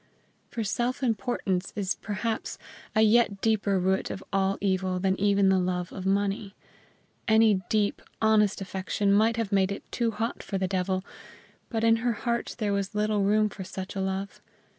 [0.49, 2.57] For self importance is perhaps
[2.95, 6.55] a yet deeper root of all evil than even the love of money.
[7.27, 11.05] Any deep, honest affection might have made it too hot for the devil,
[11.69, 14.41] but in her heart there was little room for such a love.